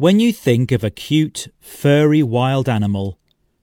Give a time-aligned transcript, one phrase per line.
[0.00, 3.18] When you think of a cute, furry wild animal,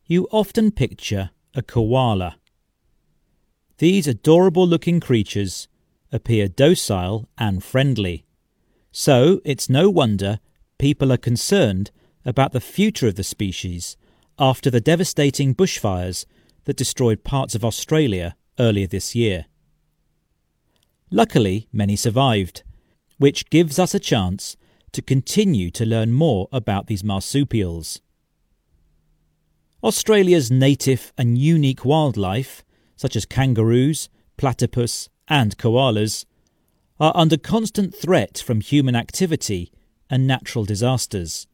[0.05, 2.35] you often picture a koala.
[3.79, 5.68] These adorable looking creatures
[6.12, 8.23] appear docile and friendly.
[8.92, 10.39] So it's no wonder
[10.78, 11.89] people are concerned
[12.23, 13.97] about the future of the species
[14.38, 16.28] after the devastating bushfires
[16.66, 19.48] that destroyed parts of Australia earlier this year.
[21.10, 22.62] Luckily, many survived,
[23.18, 24.56] which gives us a chance
[24.92, 28.02] to continue to learn more about these marsupials.
[29.84, 32.63] Australia's native and unique wildlife,
[32.95, 36.25] such as kangaroos, platypus, and koalas,
[36.99, 39.71] are under constant threat from human activity
[40.09, 41.47] and natural disasters.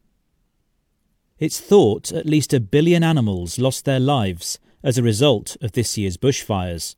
[1.38, 5.98] It's thought at least a billion animals lost their lives as a result of this
[5.98, 6.96] year's bushfires.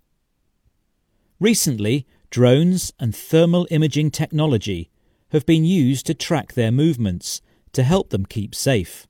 [1.39, 4.91] Recently, drones and thermal imaging technology
[5.35, 7.41] have been used to track their movements
[7.73, 9.07] to help them keep safe.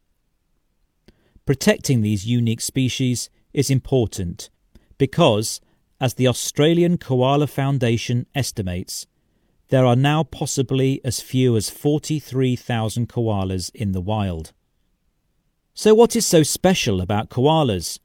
[1.46, 4.50] Protecting these unique species is important
[4.98, 5.62] because,
[6.02, 9.08] as the Australian Koala Foundation estimates,
[9.70, 14.54] there are now possibly as few as 43,000 koalas in the wild.
[15.74, 18.00] So, what is so special about koalas?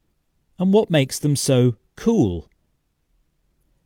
[0.59, 2.49] And what makes them so cool?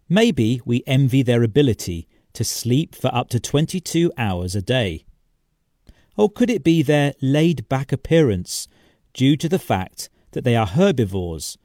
[0.09, 5.05] Maybe we envy their ability to sleep for up to 22 hours a day.
[6.17, 8.67] Or could it be their laid back appearance
[9.13, 11.57] due to the fact that they are herbivores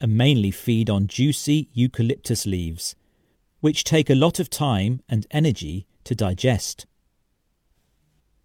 [0.00, 2.94] and mainly feed on juicy eucalyptus leaves,
[3.60, 6.86] which take a lot of time and energy to digest?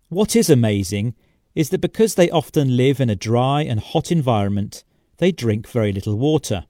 [0.10, 1.16] What is amazing
[1.54, 4.84] is that because they often live in a dry and hot environment,
[5.18, 6.66] they drink very little water.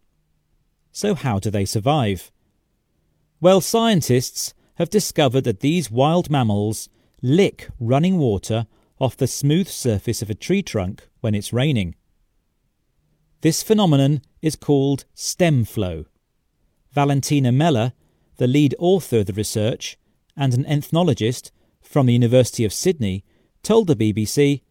[0.92, 2.32] So, how do they survive?
[3.40, 6.90] Well, scientists have discovered that these wild mammals
[7.22, 8.66] lick running water
[9.00, 11.94] off the smooth surface of a tree trunk when it's raining.
[13.42, 16.06] This phenomenon is called stem flow.
[16.92, 17.94] Valentina Mella,
[18.38, 20.00] the lead author of the research
[20.36, 23.24] and an ethnologist from the University of Sydney,
[23.62, 24.64] told the BBC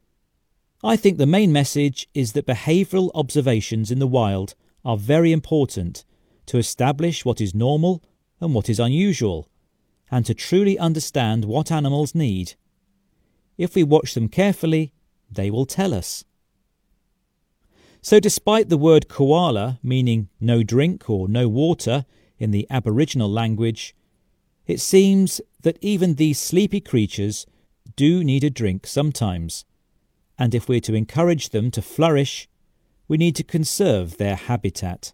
[0.83, 6.05] I think the main message is that behavioural observations in the wild are very important
[6.47, 8.03] to establish what is normal
[8.41, 9.50] and what is unusual,
[10.11, 12.55] and to truly understand what animals need.
[13.57, 14.93] If we watch them carefully,
[15.31, 16.25] they will tell us.
[18.03, 22.07] So, despite the word koala meaning no drink or no water
[22.39, 23.95] in the Aboriginal language,
[24.67, 27.47] it seems that even these sleepy creatures
[27.97, 29.65] do need a drink sometimes
[30.41, 32.49] and if we're to encourage them to flourish,
[33.07, 35.13] we need to conserve their habitat.